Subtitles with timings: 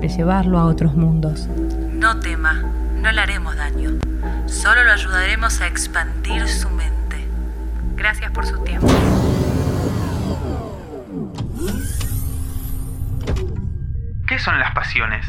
[0.00, 1.48] de llevarlo a otros mundos.
[1.92, 2.62] no tema,
[2.94, 3.90] no le haremos daño.
[4.46, 7.26] Solo lo ayudaremos a expandir su mente.
[7.96, 8.88] Gracias por su tiempo.
[14.26, 15.26] ¿Qué son las pasiones?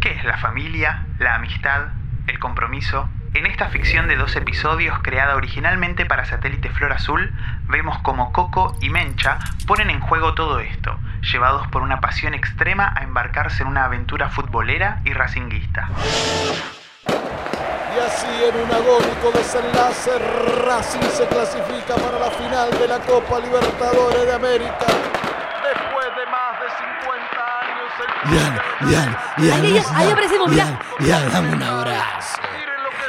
[0.00, 1.88] ¿Qué es la familia, la amistad,
[2.26, 3.08] el compromiso?
[3.32, 7.32] En esta ficción de dos episodios creada originalmente para Satélite Flor Azul,
[7.68, 10.98] vemos como Coco y Mencha ponen en juego todo esto,
[11.32, 15.88] llevados por una pasión extrema a embarcarse en una aventura futbolera y racinguista.
[17.06, 20.10] Y así en un agónico desenlace,
[20.66, 24.86] Racing se clasifica para la final de la Copa Libertadores de América.
[25.62, 26.66] Después de más de
[27.06, 27.90] 50 años...
[28.32, 29.64] Ian, Ian, Ian.
[29.64, 32.40] Ahí, ahí, aparecemos, Ian, Ian, dame un abrazo.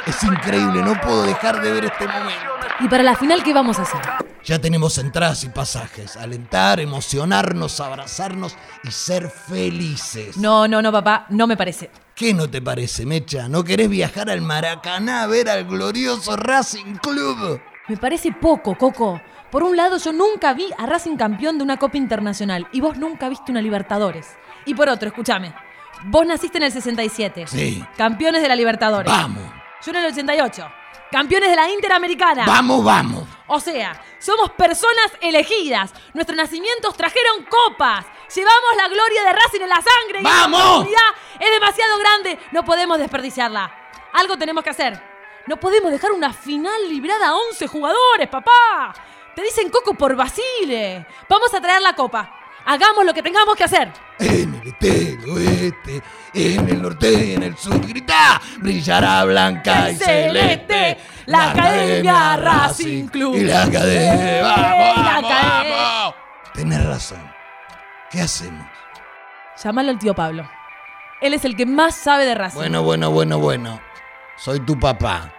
[0.06, 2.52] Es increíble, no puedo dejar de ver este momento.
[2.80, 4.00] ¿Y para la final qué vamos a hacer?
[4.44, 6.16] Ya tenemos entradas y pasajes.
[6.16, 10.36] Alentar, emocionarnos, abrazarnos y ser felices.
[10.36, 11.90] No, no, no, papá, no me parece.
[12.16, 13.48] ¿Qué no te parece, Mecha?
[13.48, 17.60] ¿No querés viajar al Maracaná a ver al glorioso Racing Club?
[17.88, 19.20] Me parece poco, Coco.
[19.50, 22.96] Por un lado, yo nunca vi a Racing campeón de una Copa Internacional y vos
[22.96, 24.26] nunca viste una Libertadores.
[24.66, 25.54] Y por otro, escúchame.
[26.06, 27.46] Vos naciste en el 67.
[27.46, 27.84] Sí.
[27.96, 29.12] Campeones de la Libertadores.
[29.12, 29.42] Vamos,
[29.84, 30.72] Yo en el 88.
[31.10, 32.44] Campeones de la Interamericana.
[32.46, 33.24] vamos, vamos.
[33.46, 35.92] O sea, somos personas elegidas.
[36.14, 38.06] Nuestros nacimientos trajeron copas.
[38.34, 40.20] Llevamos la gloria de Racing en la sangre.
[40.20, 40.60] y ¡Vamos!
[40.62, 42.38] oportunidad es demasiado grande.
[42.52, 43.70] No podemos desperdiciarla.
[44.14, 45.02] Algo tenemos que hacer.
[45.46, 48.94] No podemos dejar una final librada a 11 jugadores, papá.
[49.34, 51.06] Te dicen Coco por Basile.
[51.28, 52.38] Vamos a traer la copa.
[52.64, 53.92] Hagamos lo que tengamos que hacer.
[54.18, 56.02] En el este, el oeste,
[56.34, 60.98] en el norte y en el sur, grita, brillará blanca y celeste.
[61.26, 63.36] la Academia Racing Club.
[63.36, 65.30] Y la academia, vamos, la vamos,
[65.70, 66.14] vamos.
[66.54, 67.32] Tenés razón.
[68.10, 68.66] ¿Qué hacemos?
[69.62, 70.48] Llámalo al tío Pablo.
[71.20, 72.58] Él es el que más sabe de Racing.
[72.58, 73.80] Bueno, bueno, bueno, bueno.
[74.36, 75.32] Soy tu papá.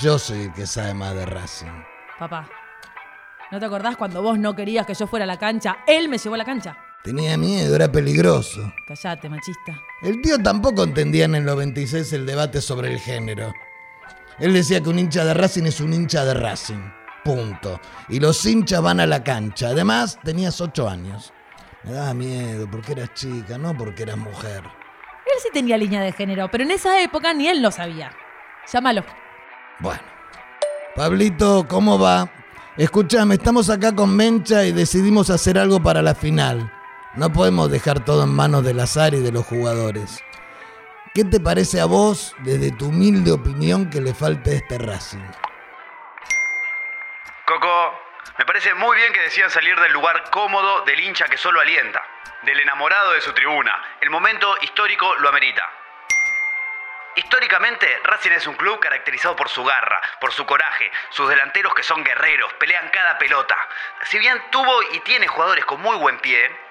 [0.00, 1.66] Yo soy el que sabe más de Racing.
[2.18, 2.48] Papá,
[3.50, 5.78] ¿no te acordás cuando vos no querías que yo fuera a la cancha?
[5.86, 6.76] Él me llevó a la cancha.
[7.02, 8.72] Tenía miedo, era peligroso.
[8.86, 9.80] Callate, machista.
[10.02, 13.54] El tío tampoco entendía en el 96 el debate sobre el género.
[14.38, 16.80] Él decía que un hincha de Racing es un hincha de Racing.
[17.24, 17.80] Punto.
[18.08, 19.68] Y los hinchas van a la cancha.
[19.68, 21.32] Además, tenías ocho años.
[21.84, 24.62] Me daba miedo porque eras chica, no porque eras mujer.
[24.62, 28.12] Él sí tenía línea de género, pero en esa época ni él lo sabía.
[28.70, 29.04] Llámalo.
[29.78, 30.02] Bueno.
[30.94, 32.30] Pablito, ¿cómo va?
[32.76, 36.70] Escúchame, estamos acá con Mencha y decidimos hacer algo para la final.
[37.14, 40.22] No podemos dejar todo en manos del azar y de los jugadores.
[41.12, 45.18] ¿Qué te parece a vos, desde tu humilde opinión, que le falte este Racing?
[47.44, 48.00] Coco,
[48.38, 52.00] me parece muy bien que decían salir del lugar cómodo del hincha que solo alienta,
[52.42, 53.72] del enamorado de su tribuna.
[54.00, 55.68] El momento histórico lo amerita.
[57.16, 61.82] Históricamente, Racing es un club caracterizado por su garra, por su coraje, sus delanteros que
[61.82, 63.56] son guerreros, pelean cada pelota.
[64.04, 66.69] Si bien tuvo y tiene jugadores con muy buen pie,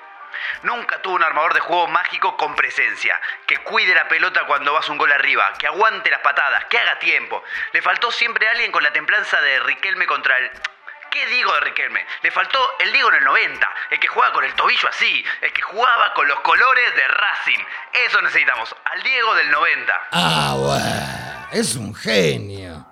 [0.63, 4.89] nunca tuvo un armador de juego mágico con presencia, que cuide la pelota cuando vas
[4.89, 7.43] un gol arriba, que aguante las patadas, que haga tiempo.
[7.73, 10.51] Le faltó siempre alguien con la templanza de Riquelme contra el...
[11.11, 12.05] ¿Qué digo de Riquelme?
[12.21, 15.51] Le faltó el Diego en el 90, el que jugaba con el tobillo así, el
[15.51, 17.65] que jugaba con los colores de Racing.
[18.05, 20.07] Eso necesitamos, al Diego del 90.
[20.11, 22.85] Ah, bueno, es un genio.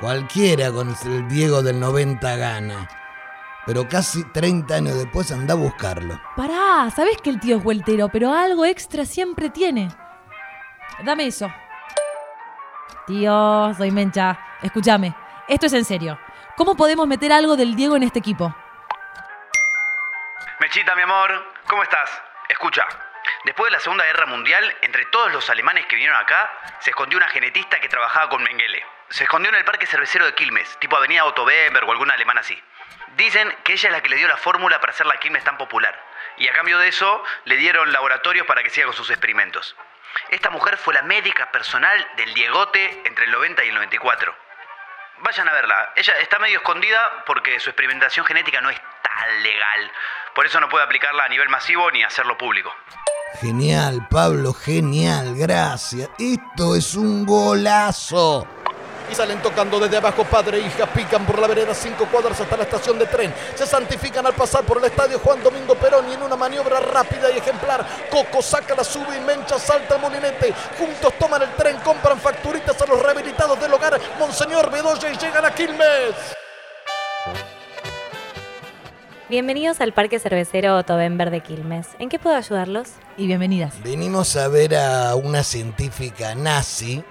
[0.00, 3.03] Cualquiera con el Diego del 90 gana.
[3.66, 6.20] Pero casi 30 años después anda a buscarlo.
[6.36, 9.88] Pará, sabés que el tío es vueltero, pero algo extra siempre tiene.
[11.02, 11.52] Dame eso.
[13.06, 14.38] Tío, soy Mencha.
[14.62, 15.14] Escúchame,
[15.48, 16.18] esto es en serio.
[16.56, 18.54] ¿Cómo podemos meter algo del Diego en este equipo?
[20.60, 21.30] Mechita, mi amor,
[21.66, 22.08] ¿cómo estás?
[22.48, 22.84] Escucha,
[23.44, 26.50] Después de la Segunda Guerra Mundial, entre todos los alemanes que vinieron acá,
[26.80, 28.82] se escondió una genetista que trabajaba con Mengele.
[29.10, 32.40] Se escondió en el parque cervecero de Quilmes, tipo Avenida Otto Weber o alguna alemana
[32.40, 32.58] así.
[33.24, 35.56] Dicen que ella es la que le dio la fórmula para hacer la Quilmes tan
[35.56, 35.98] popular.
[36.36, 39.74] Y a cambio de eso, le dieron laboratorios para que siga con sus experimentos.
[40.28, 44.36] Esta mujer fue la médica personal del Diegote entre el 90 y el 94.
[45.20, 45.92] Vayan a verla.
[45.96, 49.90] Ella está medio escondida porque su experimentación genética no es tan legal.
[50.34, 52.76] Por eso no puede aplicarla a nivel masivo ni hacerlo público.
[53.40, 56.10] Genial, Pablo, genial, gracias.
[56.18, 58.46] Esto es un golazo.
[59.10, 62.56] Y salen tocando desde abajo padre e hija, pican por la vereda cinco cuadras hasta
[62.56, 63.34] la estación de tren.
[63.54, 67.30] Se santifican al pasar por el estadio Juan Domingo Perón y en una maniobra rápida
[67.30, 70.54] y ejemplar, Coco saca la sube y Mencha salta al molinete.
[70.78, 75.44] Juntos toman el tren, compran facturitas a los rehabilitados del hogar Monseñor Bedoya y llegan
[75.44, 76.14] a Quilmes.
[79.28, 81.88] Bienvenidos al Parque Cervecero Otovember de Quilmes.
[81.98, 82.90] ¿En qué puedo ayudarlos?
[83.16, 83.82] Y bienvenidas.
[83.82, 87.02] Venimos a ver a una científica nazi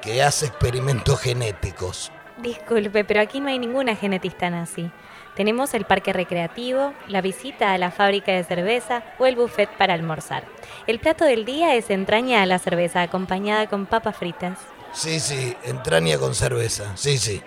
[0.00, 2.10] que hace experimentos genéticos.
[2.38, 4.90] Disculpe, pero aquí no hay ninguna genetista nazi.
[5.36, 9.94] Tenemos el parque recreativo, la visita a la fábrica de cerveza o el buffet para
[9.94, 10.44] almorzar.
[10.86, 14.58] El plato del día es entraña a la cerveza acompañada con papas fritas.
[14.92, 16.96] Sí, sí, entraña con cerveza.
[16.96, 17.42] Sí, sí.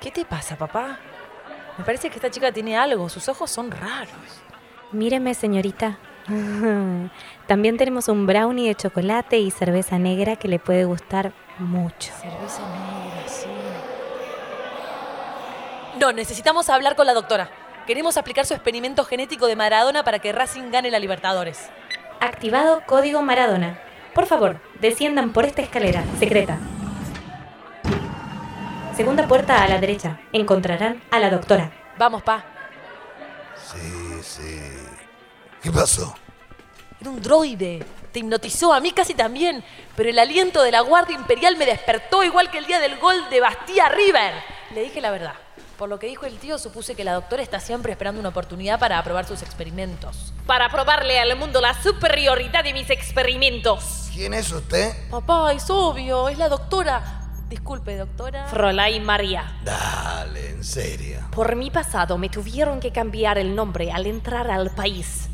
[0.00, 0.98] ¿Qué te pasa, papá?
[1.78, 3.08] Me parece que esta chica tiene algo.
[3.08, 4.42] Sus ojos son raros.
[4.92, 5.98] Míreme, señorita.
[7.46, 12.12] También tenemos un brownie de chocolate y cerveza negra que le puede gustar mucho.
[12.20, 13.46] Cerveza negra, sí.
[16.00, 17.50] No, necesitamos hablar con la doctora.
[17.86, 21.68] Queremos aplicar su experimento genético de Maradona para que Racing gane la Libertadores.
[22.20, 23.80] Activado código Maradona.
[24.14, 26.58] Por favor, desciendan por esta escalera secreta.
[28.96, 30.20] Segunda puerta a la derecha.
[30.32, 31.72] Encontrarán a la doctora.
[31.98, 32.44] Vamos, pa.
[33.56, 34.60] Sí, sí.
[35.62, 36.14] ¿Qué pasó?
[37.00, 37.84] Era un droide.
[38.12, 39.64] Te hipnotizó, a mí casi también.
[39.96, 43.16] Pero el aliento de la Guardia Imperial me despertó igual que el día del gol
[43.30, 44.34] de Bastía River.
[44.74, 45.34] Le dije la verdad.
[45.78, 48.78] Por lo que dijo el tío, supuse que la doctora está siempre esperando una oportunidad
[48.78, 50.32] para aprobar sus experimentos.
[50.46, 54.10] Para probarle al mundo la superioridad de mis experimentos.
[54.14, 54.92] ¿Quién es usted?
[55.10, 57.22] Papá, es obvio, es la doctora.
[57.48, 58.46] Disculpe, doctora.
[58.46, 59.58] Fräulein María.
[59.64, 61.20] Dale, en serio.
[61.32, 65.28] Por mi pasado me tuvieron que cambiar el nombre al entrar al país.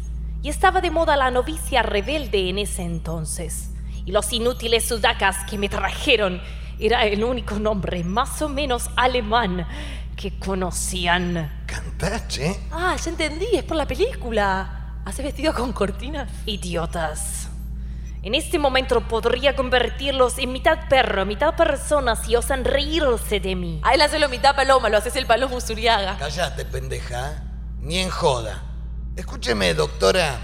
[0.48, 3.68] Y estaba de moda la novicia rebelde en ese entonces.
[4.06, 6.40] Y los inútiles sudacas que me trajeron
[6.78, 9.68] era el único nombre más o menos alemán
[10.16, 11.64] que conocían.
[11.66, 12.60] ¿Cantache?
[12.70, 15.02] Ah, ya entendí, es por la película.
[15.04, 16.30] ¿Hace vestido con cortinas?
[16.46, 17.50] Idiotas.
[18.22, 23.82] En este momento podría convertirlos en mitad perro, mitad persona si osan reírse de mí.
[23.84, 26.16] A él hacelo mitad paloma, lo haces el palomo Usuriaga.
[26.18, 27.42] Cállate, pendeja.
[27.80, 28.67] Ni en joda.
[29.18, 30.38] Escúcheme, doctora.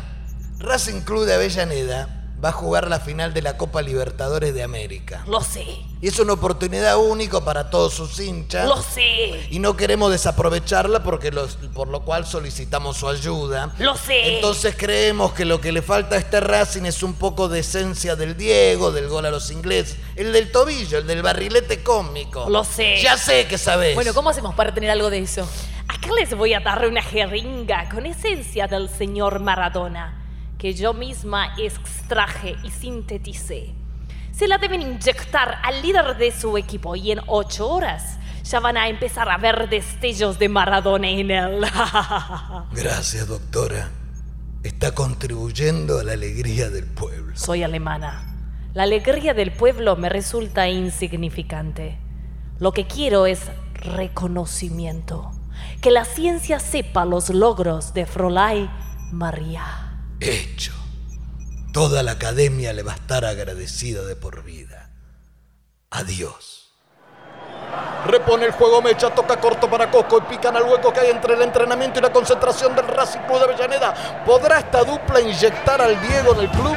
[0.58, 2.08] Racing Club de Avellaneda
[2.44, 5.22] va a jugar la final de la Copa Libertadores de América.
[5.28, 5.64] Lo sé,
[6.02, 8.66] Y es una oportunidad única para todos sus hinchas.
[8.66, 13.72] lo sé, Y no queremos desaprovecharla porque los- por lo cual solicitamos su ayuda.
[13.78, 14.34] lo sé.
[14.34, 18.16] Entonces creemos que lo que le falta a este Racing es un poco de esencia
[18.16, 22.50] del Diego, del gol a los ingleses, el del tobillo, el del barrilete cómico.
[22.50, 23.00] Lo sé.
[23.00, 23.94] Ya sé que sabes.
[23.94, 25.48] Bueno, ¿cómo hacemos para tener algo de eso?
[26.12, 30.22] Les voy a dar una jeringa con esencia del señor Maradona,
[30.58, 33.74] que yo misma extraje y sinteticé.
[34.30, 38.76] Se la deben inyectar al líder de su equipo y en ocho horas ya van
[38.76, 41.60] a empezar a ver destellos de Maradona en él.
[42.72, 43.88] Gracias, doctora.
[44.62, 47.34] Está contribuyendo a la alegría del pueblo.
[47.36, 48.30] Soy alemana.
[48.74, 51.98] La alegría del pueblo me resulta insignificante.
[52.58, 53.40] Lo que quiero es
[53.74, 55.33] reconocimiento.
[55.80, 58.70] Que la ciencia sepa los logros de Fräulein
[59.12, 59.98] María.
[60.20, 60.72] Hecho.
[61.72, 64.90] Toda la academia le va a estar agradecida de por vida.
[65.90, 66.72] Adiós.
[68.06, 71.34] Repone el juego Mecha, toca corto para Coco y pican al hueco que hay entre
[71.34, 74.24] el entrenamiento y la concentración del Racing Club de Avellaneda.
[74.26, 76.76] ¿Podrá esta dupla inyectar al Diego en el club?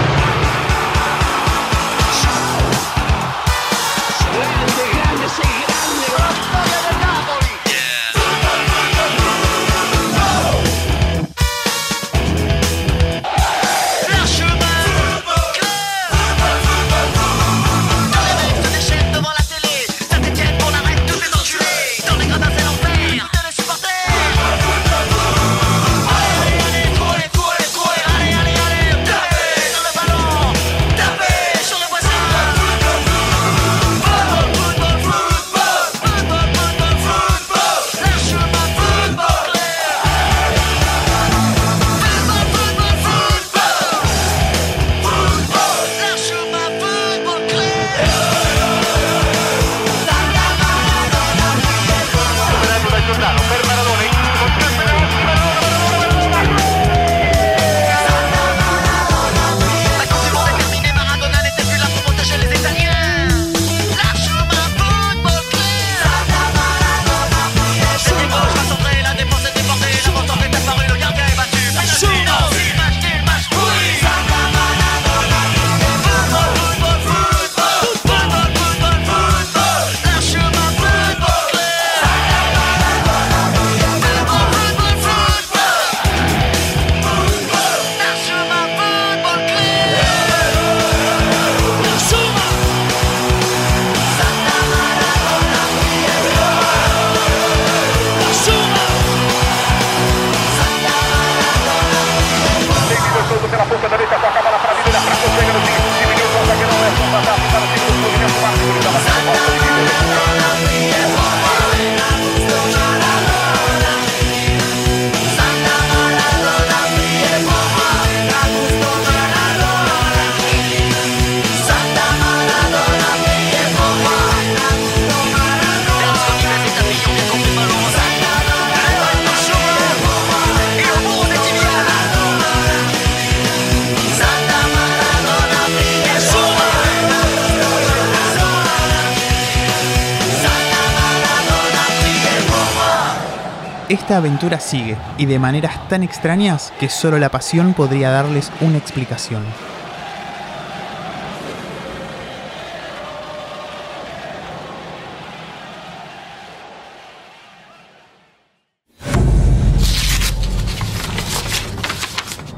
[144.11, 148.77] esta aventura sigue, y de maneras tan extrañas que solo la pasión podría darles una
[148.77, 149.41] explicación.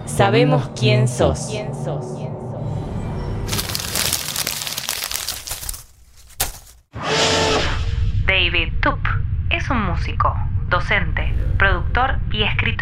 [0.08, 1.50] Sabemos quién sos.
[1.52, 2.23] David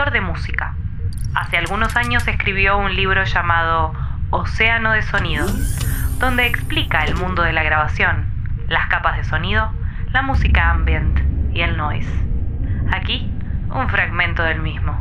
[0.01, 0.75] escritor de música.
[1.36, 3.93] Hace algunos años escribió un libro llamado
[4.31, 5.46] Océano de Sonido,
[6.20, 8.25] donde explica el mundo de la grabación,
[8.67, 9.70] las capas de sonido,
[10.12, 11.20] la música ambient
[11.53, 12.10] y el noise.
[12.91, 13.31] Aquí,
[13.74, 14.98] un fragmento del mismo.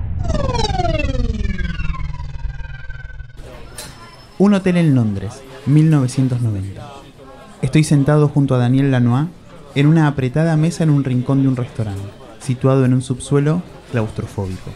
[4.38, 6.82] Un hotel en Londres, 1990.
[7.62, 9.28] Estoy sentado junto a Daniel Lanois
[9.74, 14.70] en una apretada mesa en un rincón de un restaurante, situado en un subsuelo claustrofóbico.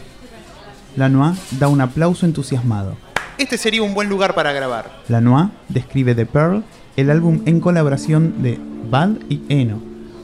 [0.95, 2.95] Lanois da un aplauso entusiasmado.
[3.37, 4.89] Este sería un buen lugar para grabar.
[5.09, 6.63] Lanois describe The Pearl,
[6.95, 8.57] el álbum en colaboración de
[8.89, 9.81] Bad y Eno,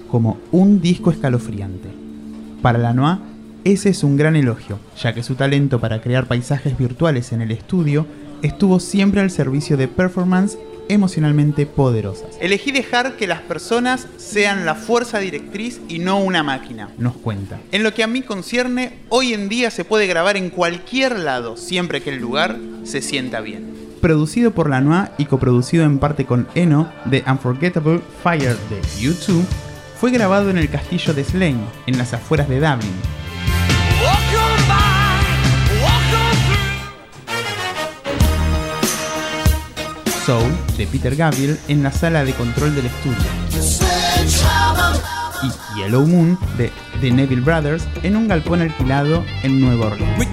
[0.10, 1.90] como un disco escalofriante.
[2.62, 3.20] Para Lanois,
[3.66, 7.52] ese es un gran elogio, ya que su talento para crear paisajes virtuales en el
[7.52, 8.08] estudio
[8.42, 10.58] estuvo siempre al servicio de performance
[10.94, 12.38] emocionalmente poderosas.
[12.40, 16.90] Elegí dejar que las personas sean la fuerza directriz y no una máquina.
[16.98, 17.60] Nos cuenta.
[17.72, 21.58] En lo que a mí concierne, hoy en día se puede grabar en cualquier lado,
[21.58, 23.72] siempre que el lugar se sienta bien.
[24.02, 29.46] Producido por Lanois y coproducido en parte con Eno de Unforgettable Fire de YouTube,
[30.00, 33.21] fue grabado en el castillo de Slane, en las afueras de Dublin,
[40.32, 43.18] Soul de Peter Gabriel en la sala de control del estudio.
[45.44, 46.72] Y Yellow Moon de
[47.02, 50.30] The Neville Brothers en un galpón alquilado en Nueva Orleans.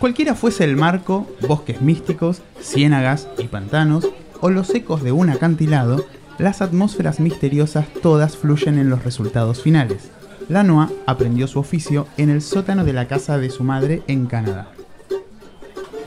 [0.00, 4.08] Cualquiera fuese el marco, bosques místicos, ciénagas y pantanos,
[4.40, 6.04] o los ecos de un acantilado,
[6.38, 10.10] las atmósferas misteriosas todas fluyen en los resultados finales.
[10.48, 14.72] Lanois aprendió su oficio en el sótano de la casa de su madre en Canadá.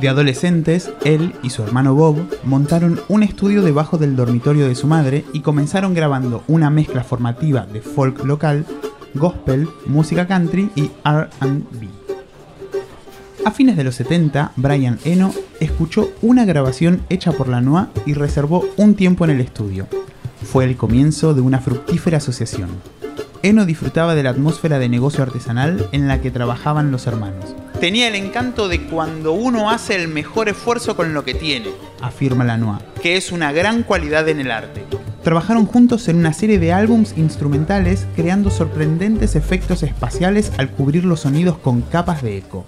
[0.02, 4.88] De adolescentes, él y su hermano Bob montaron un estudio debajo del dormitorio de su
[4.88, 8.66] madre y comenzaron grabando una mezcla formativa de folk local,
[9.14, 11.88] gospel, música country y RB.
[13.46, 18.66] A fines de los 70, Brian Eno escuchó una grabación hecha por Lanois y reservó
[18.78, 19.86] un tiempo en el estudio.
[20.52, 22.70] Fue el comienzo de una fructífera asociación.
[23.44, 27.56] Eno disfrutaba de la atmósfera de negocio artesanal en la que trabajaban los hermanos.
[27.82, 31.70] Tenía el encanto de cuando uno hace el mejor esfuerzo con lo que tiene,
[32.00, 34.84] afirma Lanois, que es una gran cualidad en el arte.
[35.24, 41.22] Trabajaron juntos en una serie de álbums instrumentales creando sorprendentes efectos espaciales al cubrir los
[41.22, 42.68] sonidos con capas de eco.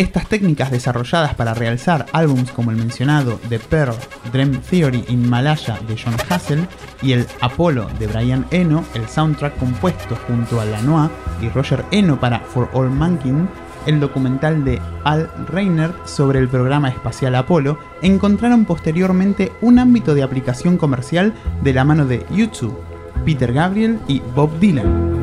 [0.00, 3.94] Estas técnicas desarrolladas para realzar álbums como el mencionado The Pearl,
[4.32, 6.66] Dream Theory in Malaya de John Hassel
[7.02, 11.10] y el Apollo de Brian Eno, el soundtrack compuesto junto a Lanois
[11.42, 13.46] y Roger Eno para For All Mankind,
[13.84, 20.22] el documental de Al Reiner sobre el programa espacial Apolo, encontraron posteriormente un ámbito de
[20.22, 22.80] aplicación comercial de la mano de YouTube,
[23.26, 25.19] Peter Gabriel y Bob Dylan.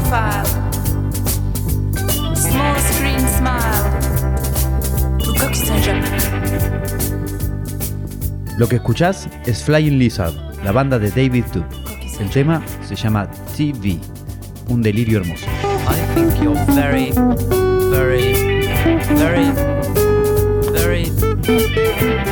[0.00, 0.44] Profile,
[2.34, 3.84] small screen smile.
[5.38, 6.12] Coquille Saint-Germain.
[8.58, 11.76] Lo que escuchás es Flying Lizard, la banda de David Duke.
[12.18, 13.98] El tema se llama TV,
[14.68, 15.46] un delirio hermoso.
[15.88, 17.12] I think you're very,
[17.90, 18.34] very,
[19.16, 19.50] very,
[20.72, 22.29] very,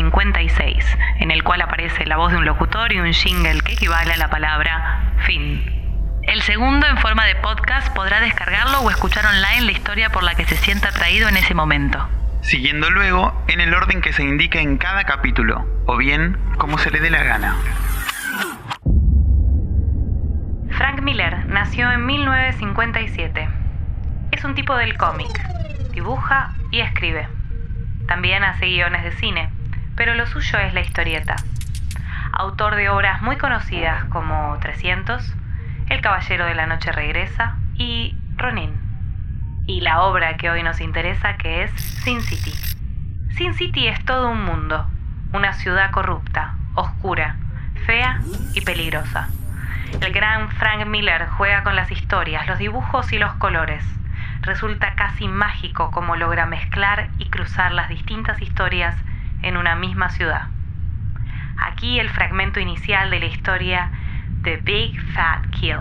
[0.00, 4.14] 56, en el cual aparece la voz de un locutor y un jingle que equivale
[4.14, 5.62] a la palabra fin.
[6.22, 10.34] El segundo, en forma de podcast, podrá descargarlo o escuchar online la historia por la
[10.34, 12.08] que se sienta atraído en ese momento.
[12.40, 16.90] Siguiendo luego en el orden que se indica en cada capítulo, o bien como se
[16.90, 17.56] le dé la gana.
[20.70, 23.48] Frank Miller nació en 1957.
[24.32, 25.28] Es un tipo del cómic.
[25.92, 27.28] Dibuja y escribe.
[28.08, 29.50] También hace guiones de cine,
[30.00, 31.36] pero lo suyo es la historieta.
[32.32, 35.34] Autor de obras muy conocidas como 300,
[35.90, 38.72] El Caballero de la Noche Regresa y Ronin.
[39.66, 42.54] Y la obra que hoy nos interesa que es Sin City.
[43.36, 44.88] Sin City es todo un mundo,
[45.34, 47.36] una ciudad corrupta, oscura,
[47.84, 48.22] fea
[48.54, 49.28] y peligrosa.
[50.00, 53.84] El gran Frank Miller juega con las historias, los dibujos y los colores.
[54.40, 58.96] Resulta casi mágico cómo logra mezclar y cruzar las distintas historias
[59.42, 60.48] en una misma ciudad.
[61.58, 63.90] Aquí el fragmento inicial de la historia
[64.42, 65.80] The Big Fat Kill,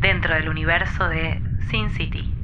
[0.00, 1.40] dentro del universo de
[1.70, 2.34] Sin City.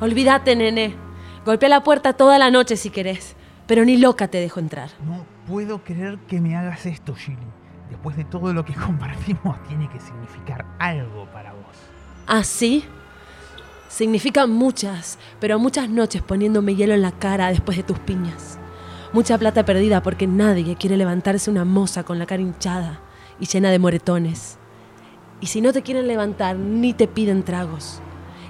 [0.00, 0.94] Olvídate, nene.
[1.44, 4.90] Golpea la puerta toda la noche si querés, pero ni loca te dejo entrar.
[5.04, 7.46] No puedo creer que me hagas esto, Gilly.
[7.90, 11.76] Después de todo lo que compartimos, tiene que significar algo para vos.
[12.26, 12.84] ¿Ah, sí?
[13.88, 18.58] Significan muchas, pero muchas noches poniéndome hielo en la cara después de tus piñas.
[19.12, 23.00] Mucha plata perdida porque nadie quiere levantarse una moza con la cara hinchada
[23.38, 24.58] y llena de moretones.
[25.40, 28.00] Y si no te quieren levantar, ni te piden tragos.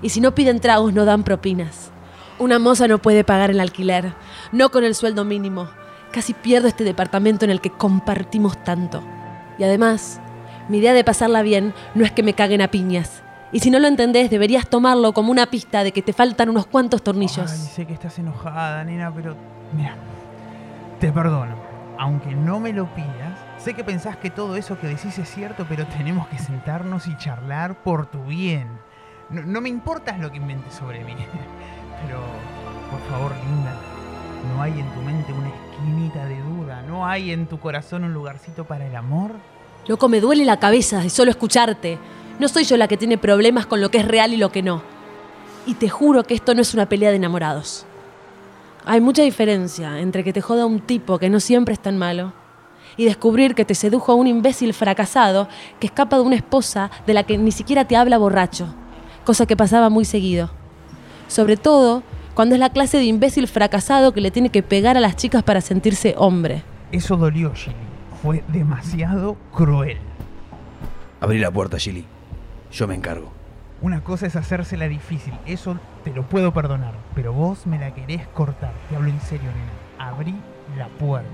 [0.01, 1.91] Y si no piden tragos, no dan propinas.
[2.39, 4.15] Una moza no puede pagar el alquiler,
[4.53, 5.69] no con el sueldo mínimo.
[6.13, 9.03] Casi pierdo este departamento en el que compartimos tanto.
[9.59, 10.21] Y además,
[10.69, 13.24] mi idea de pasarla bien no es que me caguen a piñas.
[13.55, 16.67] Y si no lo entendés, deberías tomarlo como una pista de que te faltan unos
[16.67, 17.53] cuantos tornillos.
[17.53, 19.37] Ay, sé que estás enojada, nena, pero
[19.73, 19.95] mira,
[20.99, 21.55] te perdono.
[21.97, 25.67] Aunque no me lo pidas, sé que pensás que todo eso que decís es cierto,
[25.69, 28.67] pero tenemos que sentarnos y charlar por tu bien.
[29.31, 31.15] No, no me importa lo que inventes sobre mí,
[32.05, 32.23] pero
[32.91, 33.73] por favor, linda,
[34.53, 36.83] ¿no hay en tu mente una esquinita de duda?
[36.83, 39.31] ¿No hay en tu corazón un lugarcito para el amor?
[39.87, 42.01] Loco, me duele la cabeza de solo escucharte.
[42.39, 44.63] No soy yo la que tiene problemas con lo que es real y lo que
[44.63, 44.83] no.
[45.67, 47.87] Y te juro que esto no es una pelea de enamorados.
[48.85, 52.33] Hay mucha diferencia entre que te joda un tipo que no siempre es tan malo
[52.97, 55.49] y descubrir que te sedujo a un imbécil fracasado
[55.81, 58.75] que escapa de una esposa de la que ni siquiera te habla borracho,
[59.25, 60.51] cosa que pasaba muy seguido.
[61.29, 62.03] Sobre todo
[62.35, 65.45] cuando es la clase de imbécil fracasado que le tiene que pegar a las chicas
[65.45, 66.65] para sentirse hombre.
[66.91, 67.77] Eso dolió, Gilly.
[68.23, 69.99] Fue demasiado cruel.
[71.21, 72.05] Abrí la puerta, Gilly.
[72.75, 73.31] Yo me encargo.
[73.83, 78.27] Una cosa es hacérsela difícil, eso te lo puedo perdonar, pero vos me la querés
[78.29, 78.73] cortar.
[78.89, 80.11] Te hablo en serio, nena.
[80.11, 80.35] Abrí
[80.77, 81.29] la puerta.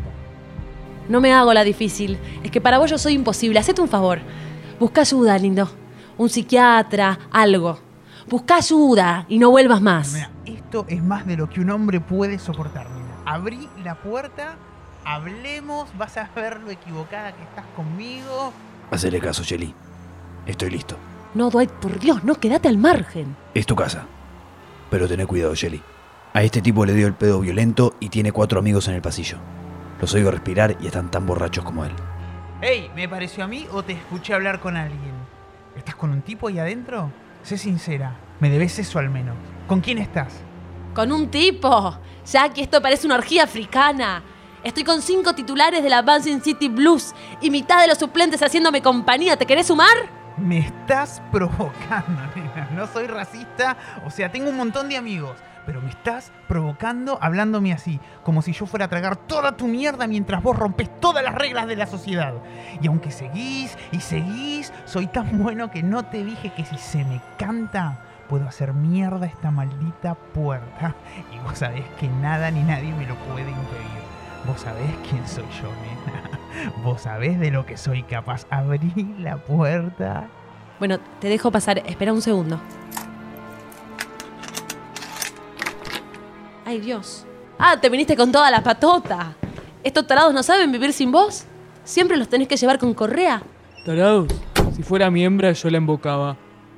[1.09, 2.19] No me hago la difícil.
[2.43, 3.59] Es que para vos yo soy imposible.
[3.59, 4.19] Hacete un favor.
[4.79, 5.71] Busca ayuda, lindo.
[6.19, 7.79] Un psiquiatra, algo.
[8.29, 10.13] Busca ayuda y no vuelvas más.
[10.13, 13.17] Mira, esto es más de lo que un hombre puede soportar, nena.
[13.25, 14.57] Abrí la puerta,
[15.07, 18.53] hablemos, vas a ver lo equivocada que estás conmigo.
[18.91, 19.75] Hacele caso, Shelly.
[20.47, 20.97] Estoy listo.
[21.35, 23.37] No, Dwight, por Dios, no, quédate al margen.
[23.55, 24.07] Es tu casa.
[24.91, 25.81] Pero tené cuidado, Shelly.
[26.33, 29.39] A este tipo le dio el pedo violento y tiene cuatro amigos en el pasillo.
[30.01, 31.93] Los oigo respirar y están tan borrachos como él.
[32.61, 35.15] Ey, ¿me pareció a mí o te escuché hablar con alguien?
[35.77, 37.11] ¿Estás con un tipo ahí adentro?
[37.43, 39.37] Sé sincera, me debes eso al menos.
[39.67, 40.35] ¿Con quién estás?
[40.95, 41.99] Con un tipo.
[42.27, 44.23] Jackie, esto parece una orgía africana.
[44.63, 48.83] Estoy con cinco titulares de la Dancing City Blues y mitad de los suplentes haciéndome
[48.83, 49.37] compañía.
[49.37, 50.20] ¿Te querés sumar?
[50.41, 52.69] Me estás provocando, nena.
[52.75, 55.37] No soy racista, o sea, tengo un montón de amigos.
[55.67, 60.07] Pero me estás provocando hablándome así, como si yo fuera a tragar toda tu mierda
[60.07, 62.33] mientras vos rompes todas las reglas de la sociedad.
[62.81, 67.05] Y aunque seguís y seguís, soy tan bueno que no te dije que si se
[67.05, 70.95] me canta, puedo hacer mierda esta maldita puerta.
[71.35, 74.01] Y vos sabés que nada ni nadie me lo puede impedir.
[74.47, 76.20] Vos sabés quién soy yo, nena.
[76.83, 78.47] Vos sabés de lo que soy capaz.
[78.51, 80.29] Abrí la puerta.
[80.79, 81.83] Bueno, te dejo pasar.
[81.87, 82.61] Espera un segundo.
[86.65, 87.27] Ay, Dios.
[87.59, 89.35] Ah, te viniste con toda la patota.
[89.83, 91.45] ¿Estos tarados no saben vivir sin vos?
[91.85, 93.43] ¿Siempre los tenés que llevar con correa?
[93.85, 94.29] Tarados,
[94.77, 96.37] si fuera mi hembra yo la embocaba.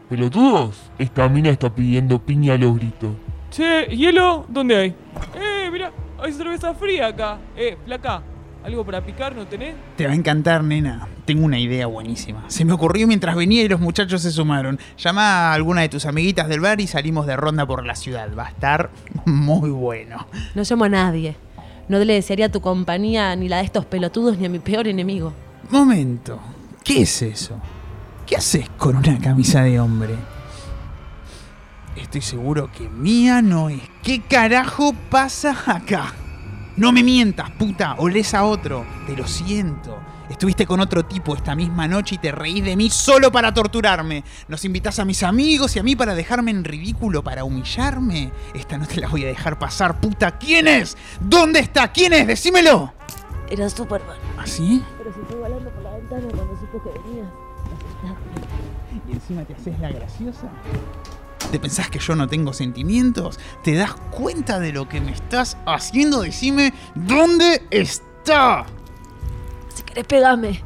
[0.08, 3.10] Pelotudos, esta mina está pidiendo piña a los gritos.
[3.50, 4.46] Che, ¿hielo?
[4.48, 4.94] ¿Dónde hay?
[5.34, 7.38] Eh, mira, hay cerveza fría acá.
[7.56, 8.22] Eh, flaca,
[8.64, 9.74] ¿algo para picar no tenés?
[9.96, 11.08] Te va a encantar, nena.
[11.24, 12.44] Tengo una idea buenísima.
[12.48, 14.78] Se me ocurrió mientras venía y los muchachos se sumaron.
[14.98, 18.28] Llama a alguna de tus amiguitas del bar y salimos de ronda por la ciudad.
[18.36, 18.90] Va a estar
[19.24, 20.26] muy bueno.
[20.54, 21.36] No llamo a nadie.
[21.88, 25.32] No le desearía tu compañía ni la de estos pelotudos ni a mi peor enemigo.
[25.70, 26.40] Momento.
[26.84, 27.60] ¿Qué es eso?
[28.26, 30.14] ¿Qué haces con una camisa de hombre?
[31.96, 33.82] Estoy seguro que mía no es.
[34.02, 36.14] ¿Qué carajo pasa acá?
[36.82, 37.94] No me mientas, puta.
[37.98, 38.84] Olés a otro.
[39.06, 40.00] Te lo siento.
[40.28, 44.24] Estuviste con otro tipo esta misma noche y te reís de mí solo para torturarme.
[44.48, 48.32] Nos invitas a mis amigos y a mí para dejarme en ridículo, para humillarme.
[48.52, 50.36] Esta no te la voy a dejar pasar, puta.
[50.38, 50.96] ¿Quién es?
[51.20, 51.92] ¿Dónde está?
[51.92, 52.26] ¿Quién es?
[52.26, 52.92] Decímelo.
[53.48, 54.16] Era Superman.
[54.36, 54.82] ¿Así?
[54.98, 57.28] Pero se fue volando por la ventana cuando supo que venías.
[59.08, 60.48] ¿Y encima te haces la graciosa?
[61.50, 63.38] ¿Te pensás que yo no tengo sentimientos?
[63.62, 66.22] ¿Te das cuenta de lo que me estás haciendo?
[66.22, 68.64] Decime, ¿dónde está?
[69.74, 70.62] Si querés, pegame.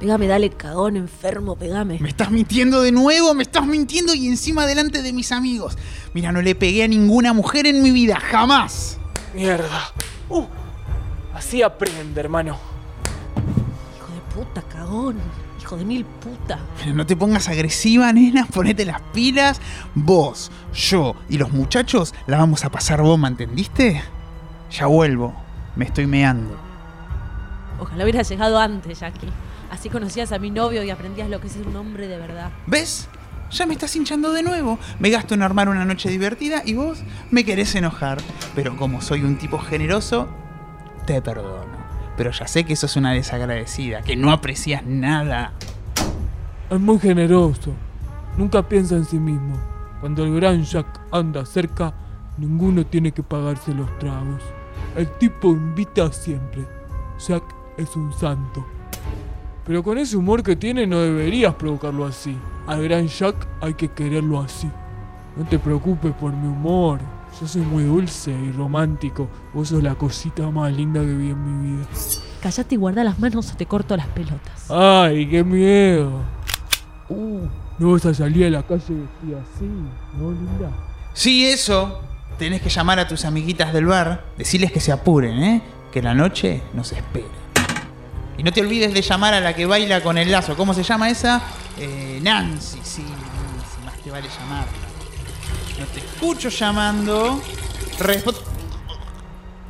[0.00, 1.98] Pegame, dale, cagón, enfermo, pegame.
[2.00, 3.34] ¿Me estás mintiendo de nuevo?
[3.34, 5.76] ¿Me estás mintiendo y encima delante de mis amigos?
[6.14, 8.98] Mira, no le pegué a ninguna mujer en mi vida, jamás.
[9.34, 9.92] Mierda.
[10.28, 10.44] Uh,
[11.34, 12.58] así aprende, hermano.
[13.96, 15.18] Hijo de puta, cagón.
[15.72, 16.58] Hijo de mil puta.
[16.78, 19.58] Pero no te pongas agresiva, nena, ponete las pilas.
[19.94, 24.02] Vos, yo y los muchachos la vamos a pasar bomba, ¿entendiste?
[24.70, 25.34] Ya vuelvo,
[25.74, 26.58] me estoy meando.
[27.80, 29.30] Ojalá hubieras llegado antes, Jackie.
[29.70, 32.50] Así conocías a mi novio y aprendías lo que es un hombre de verdad.
[32.66, 33.08] ¿Ves?
[33.50, 34.78] Ya me estás hinchando de nuevo.
[34.98, 36.98] Me gasto en armar una noche divertida y vos
[37.30, 38.18] me querés enojar.
[38.54, 40.28] Pero como soy un tipo generoso,
[41.06, 41.81] te perdono.
[42.16, 45.52] Pero ya sé que sos una desagradecida, que no aprecias nada.
[46.70, 47.72] Es muy generoso.
[48.36, 49.56] Nunca piensa en sí mismo.
[50.00, 51.94] Cuando el gran Jack anda cerca,
[52.38, 54.42] ninguno tiene que pagarse los tragos.
[54.96, 56.66] El tipo invita siempre.
[57.18, 57.44] Jack
[57.76, 58.66] es un santo.
[59.64, 62.36] Pero con ese humor que tiene no deberías provocarlo así.
[62.66, 64.68] Al gran Jack hay que quererlo así.
[65.36, 67.00] No te preocupes por mi humor.
[67.40, 69.28] Yo soy muy dulce y romántico.
[69.54, 71.86] Vos sos la cosita más linda que vi en mi vida.
[72.40, 74.70] Callate y guarda las manos o te corto las pelotas.
[74.70, 76.20] ¡Ay, qué miedo!
[77.08, 77.46] Uh,
[77.78, 79.64] no vas a salir a la calle vestida así,
[80.18, 80.70] ¿no, linda?
[81.14, 82.00] Sí, eso.
[82.38, 85.62] Tenés que llamar a tus amiguitas del bar, decirles que se apuren, ¿eh?
[85.92, 87.26] Que la noche nos espera.
[88.38, 90.56] Y no te olvides de llamar a la que baila con el lazo.
[90.56, 91.42] ¿Cómo se llama esa?
[91.78, 93.84] Eh, Nancy, sí, Nancy.
[93.84, 94.91] Más te vale llamarla.
[95.82, 97.42] No te escucho llamando.
[97.98, 98.34] Respo-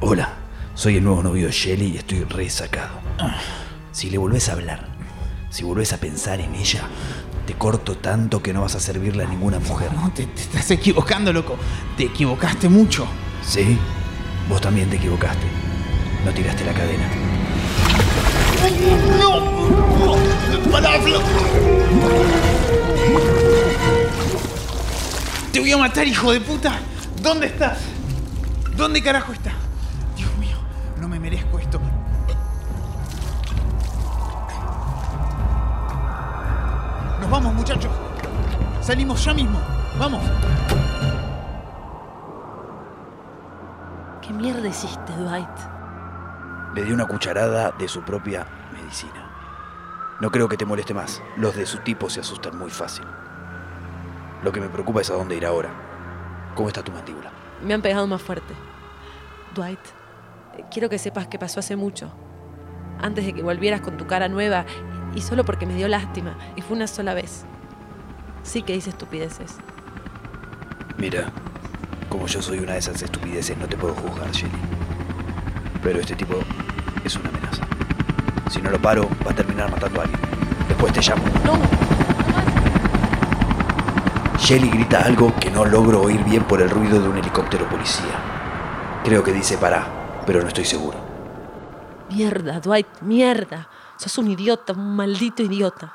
[0.01, 0.29] Hola,
[0.75, 3.01] soy el nuevo novio de Shelly y estoy resacado.
[3.93, 4.89] Si le volvés a hablar,
[5.49, 6.83] si volvés a pensar en ella,
[7.47, 9.91] te corto tanto que no vas a servirle a ninguna mujer.
[9.95, 11.57] No, te, te estás equivocando, loco.
[11.97, 13.07] Te equivocaste mucho.
[13.43, 13.79] Sí,
[14.51, 15.47] vos también te equivocaste.
[16.27, 17.09] No tiraste la cadena.
[25.53, 26.81] Te voy a matar, hijo de puta.
[27.21, 27.79] ¿Dónde estás?
[28.75, 29.53] ¿Dónde carajo está?
[30.17, 30.57] Dios mío,
[30.99, 31.79] no me merezco esto.
[37.21, 37.93] Nos vamos, muchachos.
[38.81, 39.61] Salimos ya mismo.
[39.99, 40.23] Vamos.
[44.23, 45.49] ¿Qué mierda hiciste, Dwight?
[46.75, 50.17] Le di una cucharada de su propia medicina.
[50.19, 51.23] No creo que te moleste más.
[51.37, 53.05] Los de su tipo se asustan muy fácil.
[54.43, 55.71] Lo que me preocupa es a dónde ir ahora.
[56.55, 57.31] ¿Cómo está tu mandíbula?
[57.63, 58.55] Me han pegado más fuerte.
[59.55, 59.79] Dwight,
[60.71, 62.13] quiero que sepas que pasó hace mucho.
[63.01, 64.65] Antes de que volvieras con tu cara nueva
[65.15, 66.37] y solo porque me dio lástima.
[66.57, 67.45] Y fue una sola vez.
[68.43, 69.59] Sí que hice estupideces.
[70.99, 71.31] Mira,
[72.09, 74.53] como yo soy una de esas estupideces, no te puedo juzgar, Jenny.
[75.83, 76.35] Pero este tipo
[77.05, 77.65] es una amenaza.
[78.51, 80.21] Si no lo paro, va a terminar matando a alguien.
[80.69, 81.23] Después te llamo.
[81.45, 82.12] No.
[84.43, 89.01] Shelly grita algo que no logro oír bien por el ruido de un helicóptero policía.
[89.05, 89.87] Creo que dice pará,
[90.27, 90.99] pero no estoy seguro.
[92.11, 93.69] Mierda, Dwight, mierda.
[93.97, 95.93] Sos un idiota, un maldito idiota.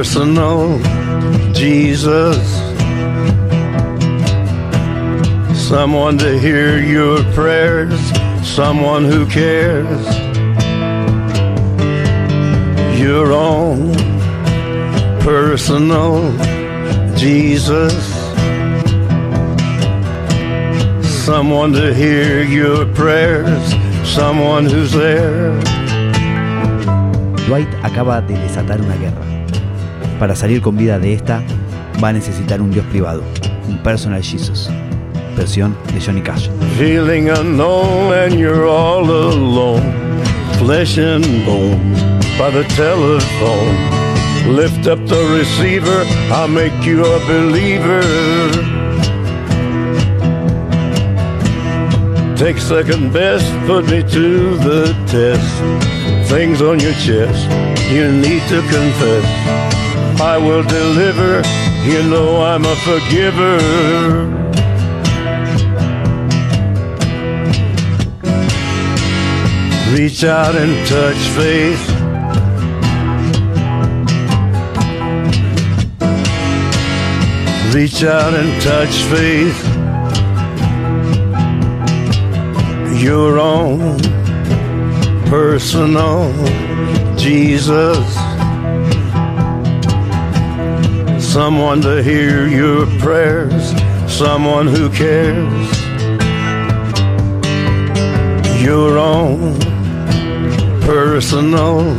[0.00, 0.78] Personal
[1.52, 2.40] Jesus.
[5.54, 8.00] Someone to hear your prayers,
[8.42, 10.02] someone who cares.
[12.98, 13.92] Your own
[15.20, 16.32] personal
[17.14, 17.92] Jesus.
[21.26, 23.64] Someone to hear your prayers,
[24.08, 25.52] someone who's there.
[27.44, 29.29] Dwight acaba de desatar una guerra.
[30.20, 31.42] Para salir con vida de esta,
[32.04, 33.22] va a necesitar un dios privado,
[33.66, 34.68] un personal Jesus.
[35.34, 36.50] Versión de Johnny Cash.
[36.76, 39.80] Feeling unknown and you're all alone.
[40.58, 41.80] Flesh and bone
[42.38, 43.74] by the telephone.
[44.46, 48.02] Lift up the receiver, I'll make you a believer.
[52.36, 56.28] Take second best, put me to the test.
[56.30, 57.48] Things on your chest,
[57.90, 59.79] you need to confess.
[60.22, 61.42] I will deliver,
[61.88, 63.56] you know I'm a forgiver.
[69.96, 72.00] Reach out and touch faith.
[77.74, 79.58] Reach out and touch faith.
[83.02, 83.98] Your own
[85.30, 86.30] personal
[87.16, 88.19] Jesus.
[91.32, 93.72] Someone to hear your prayers,
[94.12, 95.70] someone who cares.
[98.60, 99.56] Your own
[100.80, 101.94] personal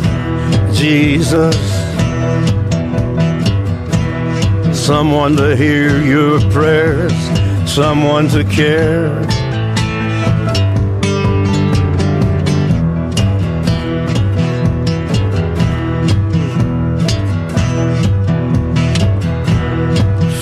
[0.73, 1.55] Jesus.
[4.77, 7.13] Someone to hear your prayers,
[7.65, 9.40] someone to care.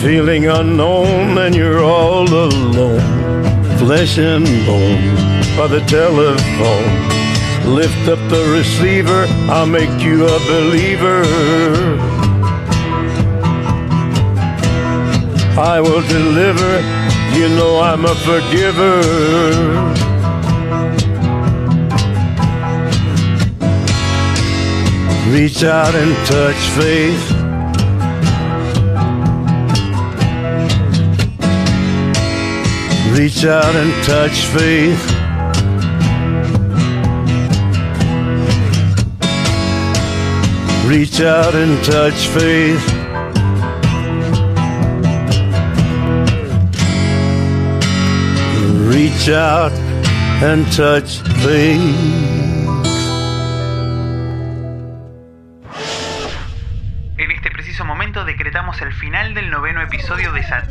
[0.02, 3.02] Feeling unknown and you're all alone,
[3.78, 5.16] flesh and bone
[5.58, 7.76] by the telephone.
[7.76, 11.24] Lift up the receiver, I'll make you a believer.
[15.60, 16.80] I will deliver,
[17.38, 19.02] you know I'm a forgiver.
[25.30, 27.39] Reach out and touch faith.
[33.20, 35.04] Reach out and touch faith.
[40.88, 42.86] Reach out and touch faith.
[48.88, 49.74] Reach out
[50.42, 52.40] and touch faith.
[57.18, 60.69] En este preciso momento decretamos el final del noveno episodio de Azul.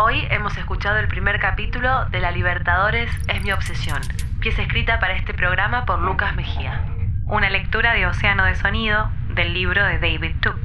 [0.00, 4.00] Hoy hemos escuchado el primer capítulo de La Libertadores es mi obsesión,
[4.38, 6.84] pieza escrita para este programa por Lucas Mejía.
[7.24, 10.56] Una lectura de Océano de Sonido del libro de David Tup.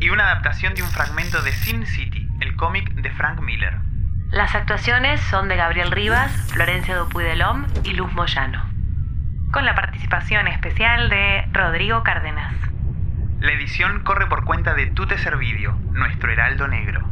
[0.00, 3.76] Y una adaptación de un fragmento de Sin City, el cómic de Frank Miller.
[4.30, 8.64] Las actuaciones son de Gabriel Rivas, Florencia Dupuy de Lom y Luz Moyano.
[9.52, 12.54] Con la participación especial de Rodrigo Cárdenas.
[13.38, 17.11] La edición corre por cuenta de Tute Servidio, nuestro heraldo negro.